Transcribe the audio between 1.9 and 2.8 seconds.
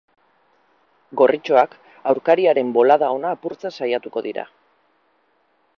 aurkariaren